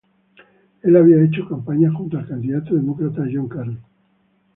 Él 0.81 0.95
había 0.95 1.23
hecho 1.23 1.47
campaña 1.47 1.93
junto 1.93 2.17
al 2.17 2.27
candidato 2.27 2.73
demócrata 2.73 3.23
John 3.31 3.47
Kerry. 3.47 3.77